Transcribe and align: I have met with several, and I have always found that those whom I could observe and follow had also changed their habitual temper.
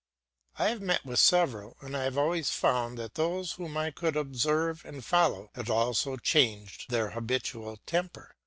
I 0.57 0.69
have 0.69 0.81
met 0.81 1.05
with 1.05 1.19
several, 1.19 1.77
and 1.79 1.95
I 1.95 2.05
have 2.05 2.17
always 2.17 2.49
found 2.49 2.97
that 2.97 3.13
those 3.13 3.51
whom 3.51 3.77
I 3.77 3.91
could 3.91 4.15
observe 4.17 4.83
and 4.83 5.05
follow 5.05 5.51
had 5.53 5.69
also 5.69 6.17
changed 6.17 6.89
their 6.89 7.11
habitual 7.11 7.77
temper. 7.85 8.35